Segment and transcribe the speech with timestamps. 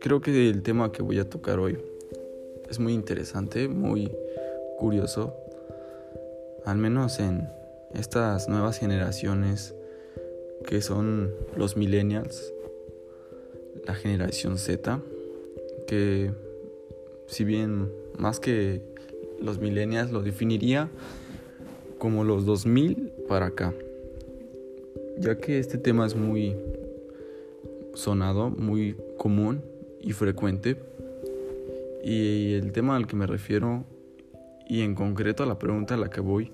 [0.00, 1.78] Creo que el tema que voy a tocar hoy
[2.68, 4.10] es muy interesante, muy
[4.78, 5.34] curioso,
[6.64, 7.48] al menos en
[7.94, 9.74] estas nuevas generaciones
[10.66, 12.52] que son los millennials,
[13.86, 15.00] la generación Z,
[15.86, 16.32] que
[17.26, 18.82] si bien más que
[19.40, 20.90] los millennials lo definiría
[22.02, 23.72] como los 2000 para acá,
[25.18, 26.56] ya que este tema es muy
[27.94, 29.62] sonado, muy común
[30.00, 30.78] y frecuente.
[32.02, 33.84] Y el tema al que me refiero,
[34.68, 36.50] y en concreto a la pregunta a la que voy,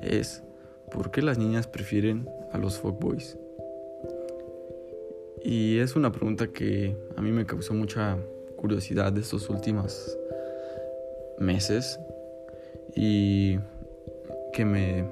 [0.00, 0.42] es
[0.90, 3.38] ¿por qué las niñas prefieren a los fuckboys?
[5.44, 8.18] Y es una pregunta que a mí me causó mucha
[8.56, 10.18] curiosidad estos últimos
[11.38, 12.00] meses
[12.96, 13.58] y
[14.58, 15.04] que me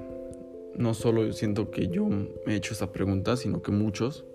[0.75, 4.25] no solo siento que yo me he hecho esta pregunta, sino que muchos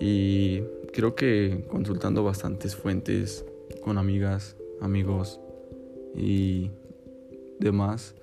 [0.00, 0.62] y
[0.92, 3.44] creo que consultando bastantes fuentes
[3.84, 5.38] con amigas, amigos
[6.16, 6.72] y
[7.60, 8.16] demás,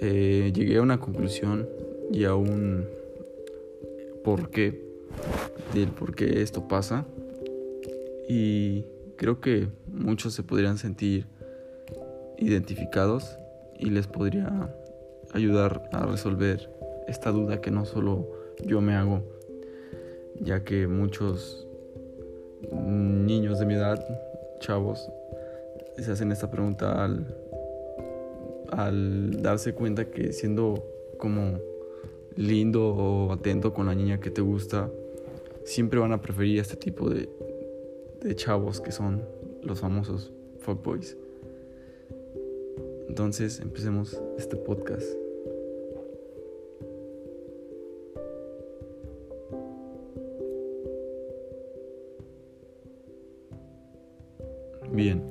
[0.00, 1.68] eh, llegué a una conclusión
[2.10, 2.84] y a un
[4.24, 4.82] porqué
[5.74, 7.06] del por qué esto pasa.
[8.28, 11.26] Y creo que muchos se podrían sentir
[12.36, 13.38] identificados
[13.82, 14.74] y les podría
[15.32, 16.70] ayudar a resolver
[17.08, 18.28] esta duda que no solo
[18.64, 19.22] yo me hago
[20.40, 21.66] ya que muchos
[22.72, 24.04] niños de mi edad,
[24.60, 25.10] chavos,
[25.96, 27.36] se hacen esta pregunta al,
[28.70, 30.84] al darse cuenta que siendo
[31.18, 31.58] como
[32.36, 34.90] lindo o atento con la niña que te gusta,
[35.64, 37.28] siempre van a preferir este tipo de,
[38.20, 39.22] de chavos que son
[39.62, 41.16] los famosos fuckboys.
[43.12, 45.04] Entonces empecemos este podcast.
[54.90, 55.22] Bien,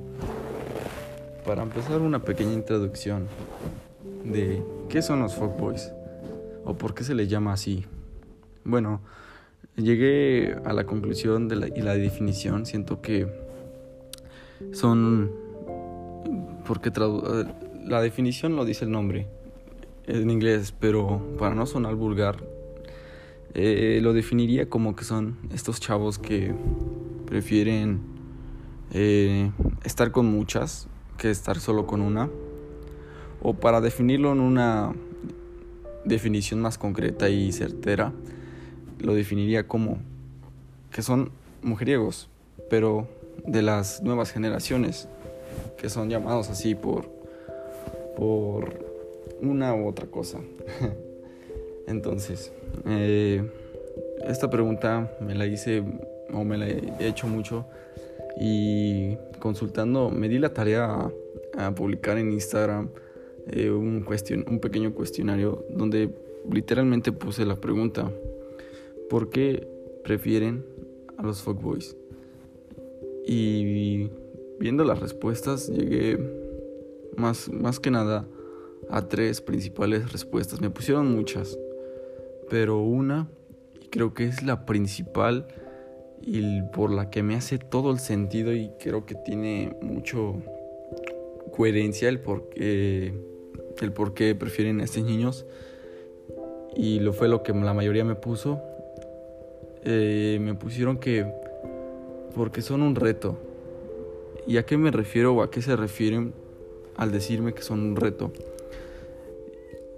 [1.44, 3.26] para empezar una pequeña introducción
[4.26, 5.92] de qué son los fuckboys
[6.64, 7.84] o por qué se les llama así.
[8.62, 9.00] Bueno,
[9.74, 13.26] llegué a la conclusión de la, y la definición, siento que
[14.70, 15.32] son
[16.64, 16.92] porque
[17.84, 19.26] la definición lo dice el nombre
[20.06, 22.42] en inglés, pero para no sonar vulgar,
[23.54, 26.54] eh, lo definiría como que son estos chavos que
[27.26, 28.00] prefieren
[28.92, 29.50] eh,
[29.84, 30.88] estar con muchas
[31.18, 32.28] que estar solo con una.
[33.42, 34.92] O para definirlo en una
[36.04, 38.12] definición más concreta y certera,
[39.00, 39.98] lo definiría como
[40.90, 41.30] que son
[41.62, 42.28] mujeriegos,
[42.70, 43.08] pero
[43.46, 45.08] de las nuevas generaciones,
[45.78, 47.21] que son llamados así por,
[48.16, 48.72] por
[49.40, 50.40] una u otra cosa.
[51.86, 52.52] Entonces,
[52.86, 53.42] eh,
[54.26, 55.82] esta pregunta me la hice
[56.32, 57.66] o me la he hecho mucho
[58.40, 61.10] y consultando me di la tarea
[61.58, 62.88] a, publicar en Instagram
[63.50, 64.06] eh, un,
[64.46, 66.10] un pequeño cuestionario donde
[66.50, 68.10] literalmente puse la pregunta
[69.12, 69.68] ¿por qué
[70.02, 70.64] prefieren
[71.18, 71.94] a los fuckboys?
[73.26, 74.08] Y
[74.58, 76.18] viendo las respuestas llegué
[77.16, 78.26] más, más que nada
[78.90, 80.60] a tres principales respuestas.
[80.60, 81.58] Me pusieron muchas,
[82.50, 83.28] pero una,
[83.90, 85.46] creo que es la principal,
[86.24, 90.36] y por la que me hace todo el sentido y creo que tiene mucho
[91.54, 93.12] coherencia el por qué,
[93.80, 95.44] el por qué prefieren a estos niños
[96.74, 98.62] y lo fue lo que la mayoría me puso.
[99.84, 101.26] Eh, me pusieron que
[102.34, 103.36] porque son un reto.
[104.46, 106.32] Y a qué me refiero o a qué se refieren
[106.96, 108.32] al decirme que son un reto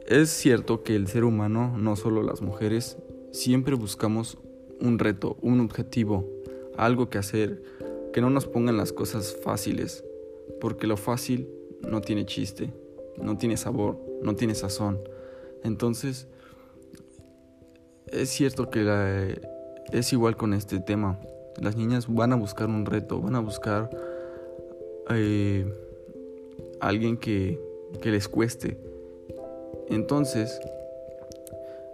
[0.07, 2.99] es cierto que el ser humano no solo las mujeres
[3.33, 4.37] siempre buscamos
[4.79, 6.29] un reto, un objetivo,
[6.77, 7.63] algo que hacer,
[8.13, 10.05] que no nos pongan las cosas fáciles,
[10.61, 11.49] porque lo fácil
[11.89, 12.71] no tiene chiste,
[13.17, 15.01] no tiene sabor, no tiene sazón.
[15.63, 16.29] Entonces,
[18.09, 19.41] es cierto que
[19.91, 21.19] es igual con este tema.
[21.57, 23.89] Las niñas van a buscar un reto, van a buscar
[25.09, 25.65] eh,
[26.81, 27.61] alguien que,
[28.01, 28.77] que les cueste.
[29.89, 30.61] Entonces,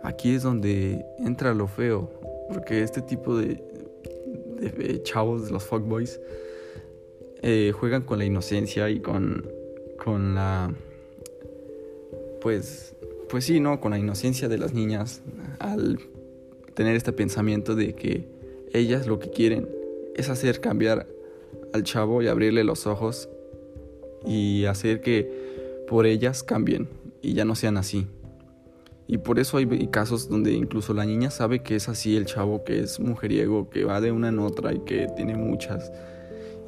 [0.02, 2.10] aquí es donde entra lo feo,
[2.48, 3.62] porque este tipo de,
[5.02, 6.20] chavos, de los fuckboys,
[7.42, 9.48] eh, juegan con la inocencia y con,
[10.02, 10.72] con la...
[12.40, 12.94] Pues,
[13.28, 13.80] pues sí, ¿no?
[13.80, 15.22] Con la inocencia de las niñas
[15.58, 15.98] al
[16.74, 18.26] tener este pensamiento de que
[18.72, 19.68] ellas lo que quieren
[20.14, 21.06] es hacer cambiar
[21.72, 23.28] al chavo y abrirle los ojos
[24.26, 26.88] y hacer que por ellas cambien
[27.22, 28.06] y ya no sean así.
[29.06, 32.62] Y por eso hay casos donde incluso la niña sabe que es así el chavo,
[32.62, 35.90] que es mujeriego, que va de una en otra y que tiene muchas.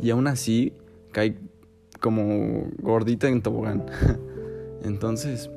[0.00, 0.72] Y aún así
[1.12, 1.36] cae
[2.00, 3.86] como gordita en tobogán.
[4.82, 5.50] Entonces,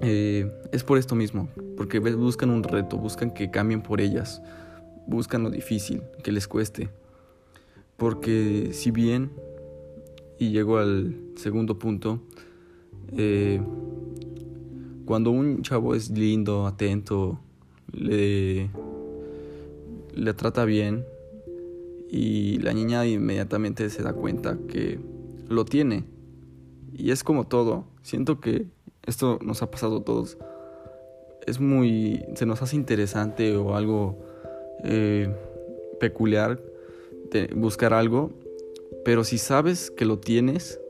[0.00, 4.42] eh, es por esto mismo, porque buscan un reto, buscan que cambien por ellas,
[5.06, 6.90] buscan lo difícil, que les cueste.
[7.96, 9.30] Porque si bien,
[10.38, 12.20] y llego al segundo punto,
[13.16, 13.60] eh,
[15.04, 17.38] cuando un chavo es lindo, atento,
[17.92, 18.70] le,
[20.14, 21.04] le trata bien
[22.10, 24.98] y la niña inmediatamente se da cuenta que
[25.48, 26.04] lo tiene.
[26.92, 27.86] Y es como todo.
[28.02, 28.66] Siento que
[29.04, 30.38] esto nos ha pasado a todos.
[31.46, 32.24] Es muy.
[32.34, 34.18] se nos hace interesante o algo
[34.84, 35.28] eh,
[36.00, 36.60] peculiar
[37.30, 38.30] de buscar algo.
[39.04, 40.80] Pero si sabes que lo tienes,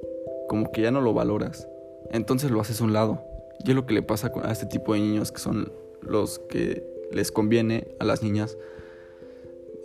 [0.49, 1.69] como que ya no lo valoras.
[2.11, 3.22] Entonces lo haces a un lado.
[3.64, 6.84] Y es lo que le pasa a este tipo de niños que son los que
[7.12, 8.56] les conviene a las niñas.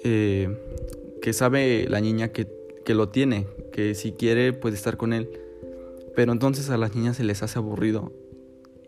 [0.04, 0.56] Eh,
[1.22, 2.48] que sabe la niña que,
[2.86, 5.30] que lo tiene, que si quiere puede estar con él.
[6.16, 8.12] Pero entonces a las niñas se les hace aburrido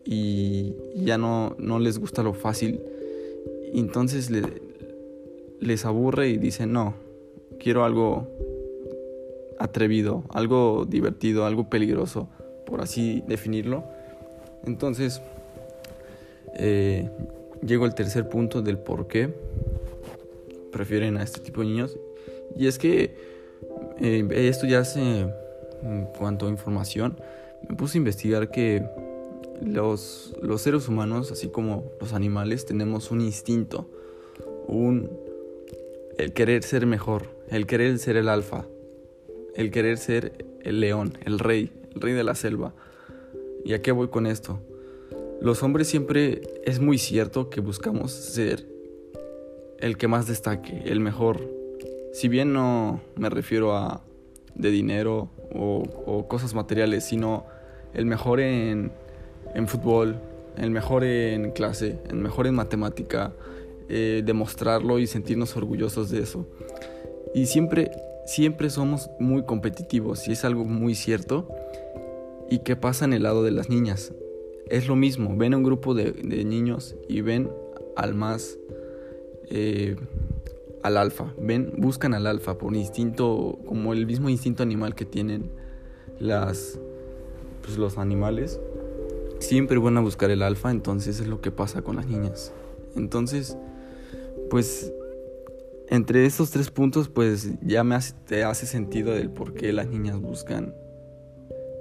[0.04, 2.82] y ya no, no les gusta lo fácil.
[3.74, 4.30] Entonces
[5.60, 6.96] les aburre y dicen, no,
[7.60, 8.28] quiero algo
[9.62, 12.28] atrevido, algo divertido, algo peligroso,
[12.66, 13.84] por así definirlo.
[14.66, 15.22] Entonces,
[16.56, 17.10] eh,
[17.66, 19.34] llego al tercer punto del por qué
[20.72, 21.98] prefieren a este tipo de niños.
[22.56, 23.16] Y es que
[24.00, 25.28] eh, esto ya hace
[25.84, 27.18] en cuanto a información,
[27.68, 28.84] me puse a investigar que
[29.64, 33.88] los, los seres humanos, así como los animales, tenemos un instinto,
[34.68, 35.10] un
[36.18, 38.66] el querer ser mejor, el querer ser el alfa,
[39.56, 42.74] el querer ser el león, el rey, el rey de la selva.
[43.64, 44.60] ¿Y a qué voy con esto?
[45.42, 48.68] Los hombres siempre es muy cierto que buscamos ser
[49.80, 51.42] el que más destaque, el mejor.
[52.14, 54.04] Si bien no me refiero a
[54.56, 57.46] de dinero o, cosas materiales, sino
[57.94, 58.92] el mejor en,
[59.56, 60.18] en, fútbol,
[60.58, 63.34] el mejor en clase, el mejor en matemática,
[63.90, 66.48] eh, demostrarlo y sentirnos orgullosos de eso.
[67.34, 67.92] Y siempre,
[68.26, 71.48] siempre somos muy competitivos y es algo muy cierto.
[72.50, 74.14] ¿Y qué pasa en el lado de las niñas?
[74.68, 76.14] Es lo mismo, ven a un grupo de,
[76.46, 77.50] niños y ven
[77.96, 78.58] al más...
[79.50, 79.96] Eh,
[80.84, 85.52] al alfa, ven, buscan al alfa por instinto, como el mismo instinto animal que tienen
[86.20, 86.80] las,
[87.62, 88.60] pues los animales.
[89.40, 92.52] Siempre van a buscar el alfa, entonces es lo que pasa con las niñas.
[92.96, 93.58] Entonces,
[94.50, 94.92] pues
[95.92, 99.88] entre estos tres puntos, pues ya me hace, te hace sentido del por qué las
[99.88, 100.74] niñas buscan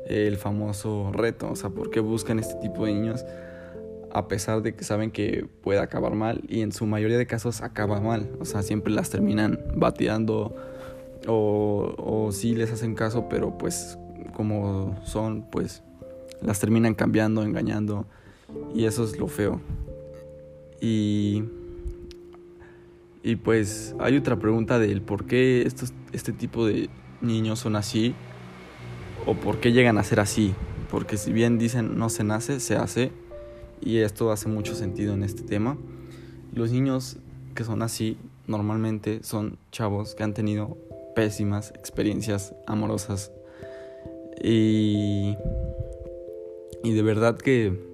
[0.06, 3.24] el famoso reto, o sea, por qué buscan este tipo de niños
[4.12, 7.60] a pesar de que saben que puede acabar mal y en su mayoría de casos
[7.62, 10.56] acaba mal, o sea, siempre las terminan bateando
[11.28, 13.96] o, o sí les hacen caso, pero pues
[14.34, 15.84] como son, pues
[16.42, 18.06] las terminan cambiando, engañando
[18.74, 19.60] y eso es lo feo.
[20.80, 21.44] Y,
[23.22, 26.88] y pues hay otra pregunta del por qué estos, este tipo de
[27.20, 28.14] niños son así
[29.26, 30.54] o por qué llegan a ser así.
[30.90, 33.12] Porque si bien dicen no se nace, se hace
[33.80, 35.76] y esto hace mucho sentido en este tema.
[36.52, 37.18] Los niños
[37.54, 40.76] que son así normalmente son chavos que han tenido
[41.14, 43.30] pésimas experiencias amorosas
[44.42, 45.36] y,
[46.82, 47.89] y de verdad que,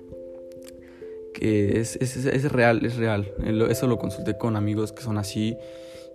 [1.39, 3.31] que es, es, es real, es real.
[3.69, 5.57] Eso lo consulté con amigos que son así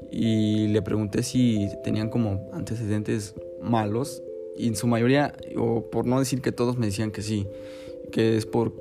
[0.10, 4.24] y le pregunté si tenían como antecedentes malos
[4.58, 7.48] y en su mayoría, o por no decir que todos me decían que sí,
[8.12, 8.74] que es por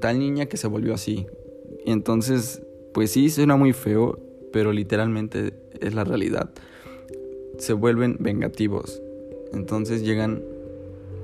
[0.00, 1.26] tal niña que se volvió así.
[1.84, 2.62] Y entonces,
[2.94, 4.18] pues sí, suena muy feo,
[4.52, 6.50] pero literalmente es la realidad.
[7.58, 9.02] Se vuelven vengativos.
[9.52, 10.42] Entonces llegan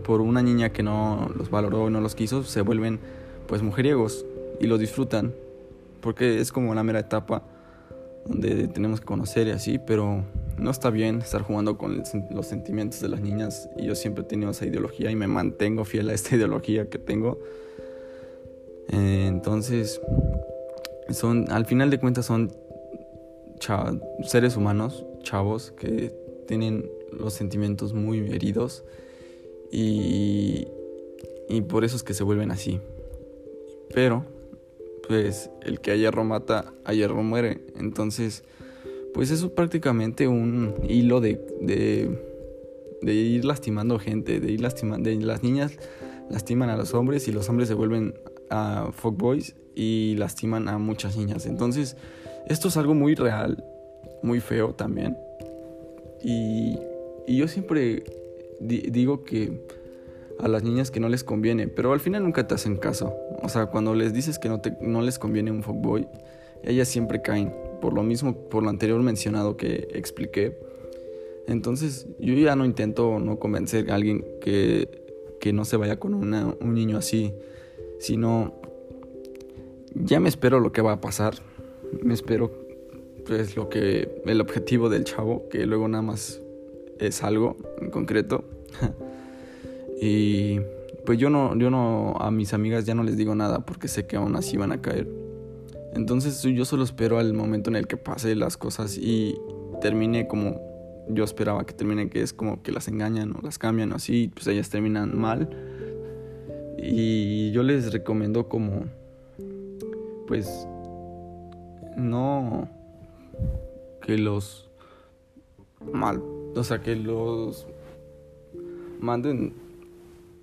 [0.04, 2.98] por una niña que no los valoró no los quiso, se vuelven
[3.46, 4.24] pues mujeriegos
[4.60, 5.34] y lo disfrutan.
[6.00, 7.42] Porque es como una mera etapa
[8.24, 10.24] donde tenemos que conocer y así, pero
[10.58, 14.26] no está bien estar jugando con los sentimientos de las niñas y yo siempre he
[14.26, 17.38] tenido esa ideología y me mantengo fiel a esta ideología que tengo
[18.88, 20.00] eh, entonces,
[21.10, 22.52] son, al final de cuentas son
[24.22, 26.14] seres humanos, chavos, que
[26.46, 28.84] tienen los sentimientos muy heridos
[29.70, 30.68] y,
[31.48, 32.80] y por eso es que se vuelven así.
[33.92, 34.24] Pero,
[35.08, 37.62] pues, el que a hierro mata, a hierro muere.
[37.76, 38.44] Entonces,
[39.14, 45.42] pues eso es prácticamente un hilo de, de, ir lastimando gente, de ir lastimando, las
[45.42, 45.72] niñas
[46.30, 48.14] lastiman a los hombres y los hombres se vuelven
[48.50, 51.46] a fuckboys y lastiman a muchas niñas.
[51.46, 51.96] Entonces,
[52.46, 53.64] esto es algo muy real,
[54.22, 55.16] muy feo también.
[56.22, 56.76] Y,
[57.26, 58.04] y yo siempre
[58.60, 59.66] digo que
[60.40, 63.14] a las niñas que no les conviene, pero al final nunca te hacen caso.
[63.42, 66.08] O sea, cuando les dices que no, te, no les conviene un fuckboy,
[66.62, 70.58] ellas siempre caen, por lo mismo, por lo anterior mencionado que expliqué.
[71.46, 74.88] Entonces, yo ya no intento no convencer a alguien que,
[75.40, 77.34] que no se vaya con una, un niño así,
[77.98, 78.54] sino
[79.94, 81.34] ya me espero lo que va a pasar.
[82.02, 82.52] Me espero
[83.24, 86.40] pues lo que el objetivo del chavo, que luego nada más
[86.98, 88.44] es algo en concreto.
[90.00, 90.60] y
[91.04, 94.06] pues yo no, yo no, a mis amigas ya no les digo nada porque sé
[94.06, 95.08] que aún así van a caer.
[95.94, 99.38] Entonces yo solo espero al momento en el que pase las cosas y
[99.80, 100.60] termine como
[101.08, 104.30] yo esperaba que termine, que es como que las engañan o las cambian o así,
[104.34, 105.48] pues ellas terminan mal.
[106.76, 108.84] Y yo les recomiendo como,
[110.26, 110.68] pues,
[111.96, 112.68] no
[114.02, 114.68] que los
[115.92, 116.22] mal
[116.58, 117.66] o sea, que los
[119.00, 119.54] manden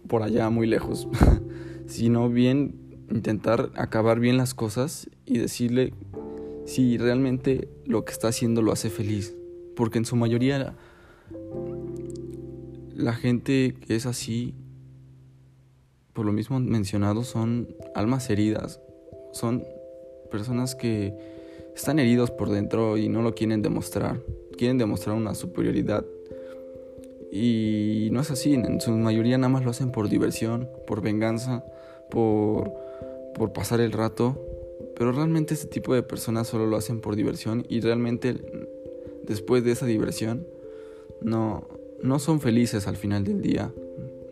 [0.08, 1.08] por allá muy lejos,
[1.88, 2.76] sino bien
[3.10, 5.94] intentar acabar bien las cosas y decirle
[6.66, 9.36] si realmente lo que está haciendo lo hace feliz.
[9.76, 10.76] Porque en su mayoría
[12.96, 14.56] la gente que es así,
[16.14, 18.80] por lo mismo mencionado, son almas heridas.
[19.34, 19.64] Son
[20.32, 21.14] personas que
[21.76, 24.22] están heridos por dentro y no lo quieren demostrar
[24.56, 26.06] quieren demostrar una superioridad.
[27.32, 31.66] Y no es así, en su mayoría nada más lo hacen por diversión, por venganza,
[32.10, 32.72] por,
[33.34, 34.42] por pasar el rato.
[34.96, 38.36] Pero realmente este tipo de personas solo lo hacen por diversión y realmente
[39.24, 40.48] después de esa diversión
[41.22, 41.68] no,
[42.02, 43.74] no son felices al final del día.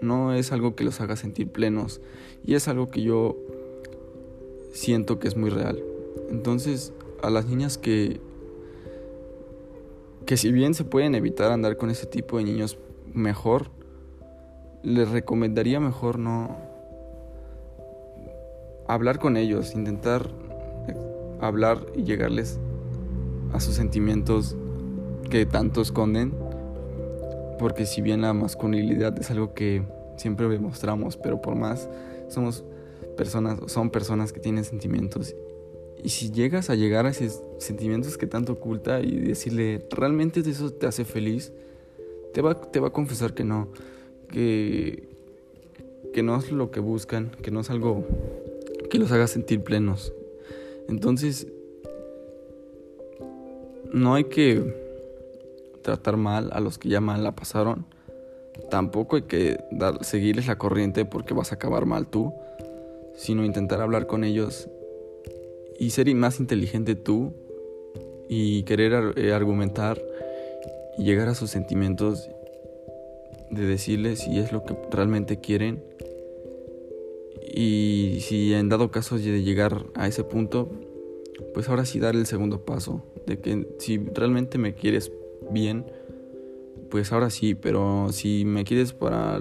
[0.01, 2.01] No es algo que los haga sentir plenos
[2.45, 3.37] y es algo que yo
[4.71, 5.81] siento que es muy real.
[6.29, 8.19] Entonces, a las niñas que
[10.25, 12.77] que si bien se pueden evitar andar con ese tipo de niños
[13.13, 13.71] mejor,
[14.83, 16.57] les recomendaría mejor no
[18.87, 20.29] hablar con ellos, intentar
[21.39, 22.59] hablar y llegarles
[23.53, 24.55] a sus sentimientos
[25.29, 26.33] que tanto esconden,
[27.59, 29.83] porque si bien la masculinidad es algo que
[30.17, 31.89] siempre demostramos, pero por más
[32.27, 32.63] somos
[33.15, 35.35] personas, son personas que tienen sentimientos
[36.03, 40.71] y si llegas a llegar a esos sentimientos que tanto oculta y decirle, ¿realmente eso
[40.71, 41.53] te hace feliz?
[42.33, 43.69] Te va, te va a confesar que no,
[44.27, 45.07] que,
[46.13, 48.05] que no es lo que buscan, que no es algo
[48.89, 50.11] que los haga sentir plenos.
[50.89, 51.47] Entonces,
[53.93, 54.75] no hay que
[55.83, 57.85] tratar mal a los que ya mal la pasaron.
[58.69, 62.33] Tampoco hay que dar, seguirles la corriente porque vas a acabar mal tú,
[63.15, 64.67] sino intentar hablar con ellos
[65.79, 67.33] y ser más inteligente tú
[68.27, 70.01] y querer eh, argumentar
[70.97, 72.29] y llegar a sus sentimientos
[73.49, 75.83] de decirles si es lo que realmente quieren.
[77.55, 80.71] Y si en dado caso de llegar a ese punto
[81.53, 85.11] pues ahora sí dar el segundo paso de que si realmente me quieres
[85.51, 85.85] bien
[86.89, 89.39] pues ahora sí pero si me quieres para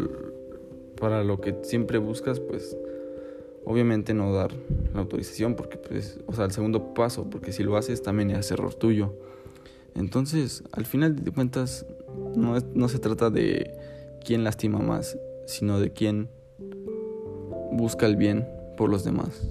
[1.00, 2.76] para lo que siempre buscas pues
[3.64, 4.52] obviamente no dar
[4.92, 8.50] la autorización porque pues o sea el segundo paso porque si lo haces también es
[8.50, 9.14] error tuyo.
[9.94, 11.86] Entonces al final de cuentas
[12.34, 13.74] no, no se trata de
[14.24, 16.30] quién lastima más sino de quién
[17.72, 18.46] busca el bien
[18.76, 19.48] por los demás.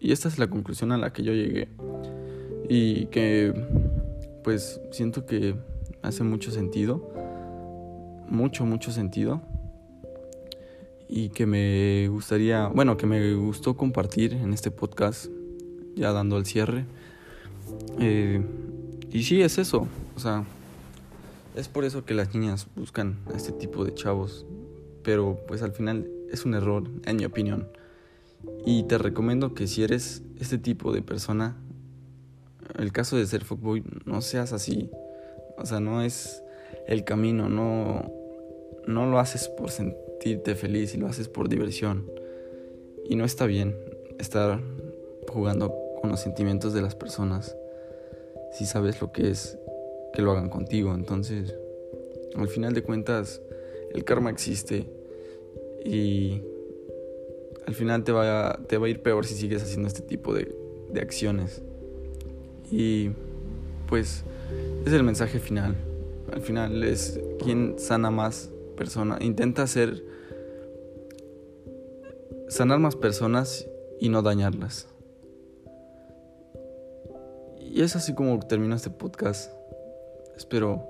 [0.00, 1.68] Y esta es la conclusión a la que yo llegué.
[2.68, 3.54] Y que
[4.42, 5.54] pues siento que
[6.02, 7.10] hace mucho sentido
[8.28, 9.42] mucho mucho sentido
[11.08, 15.26] y que me gustaría, bueno, que me gustó compartir en este podcast,
[15.94, 16.86] ya dando el cierre.
[17.98, 18.44] Eh,
[19.10, 20.44] y sí, es eso, o sea,
[21.54, 24.46] es por eso que las niñas buscan a este tipo de chavos,
[25.02, 27.68] pero pues al final es un error, en mi opinión.
[28.66, 31.56] Y te recomiendo que si eres este tipo de persona,
[32.78, 34.90] el caso de ser fuckboy, no seas así.
[35.56, 36.42] O sea, no es
[36.88, 38.10] el camino, no,
[38.86, 42.10] no lo haces por sentir sentirte feliz y lo haces por diversión.
[43.04, 43.76] Y no está bien
[44.18, 44.58] estar
[45.28, 47.54] jugando con los sentimientos de las personas
[48.52, 49.58] si sabes lo que es
[50.14, 50.94] que lo hagan contigo.
[50.94, 51.54] Entonces,
[52.36, 53.42] al final de cuentas,
[53.92, 54.86] el karma existe
[55.84, 56.40] y
[57.66, 60.32] al final te va a, te va a ir peor si sigues haciendo este tipo
[60.32, 60.56] de,
[60.90, 61.60] de acciones.
[62.70, 63.10] Y
[63.88, 64.24] pues
[64.86, 65.76] es el mensaje final.
[66.32, 69.18] Al final es quien sana más persona.
[69.20, 70.04] Intenta ser
[72.48, 73.66] sanar más personas
[74.00, 74.88] y no dañarlas.
[77.60, 79.50] Y es así como termino este podcast.
[80.36, 80.86] Espero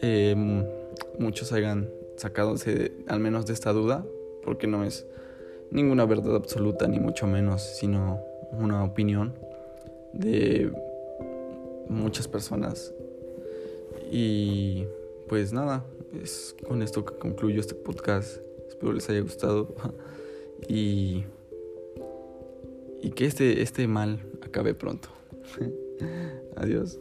[0.00, 0.34] eh,
[1.18, 2.54] muchos hayan sacado
[3.08, 4.04] al menos de esta duda,
[4.44, 5.06] porque no es
[5.70, 8.20] ninguna verdad absoluta, ni mucho menos, sino
[8.52, 9.34] una opinión
[10.12, 10.70] de
[11.88, 12.92] muchas personas.
[14.10, 14.86] Y
[15.28, 15.84] pues nada,
[16.20, 18.38] es con esto que concluyo este podcast.
[18.68, 19.74] Espero les haya gustado
[20.68, 21.24] y,
[23.00, 25.08] y que este, este mal acabe pronto.
[26.56, 26.98] Adiós.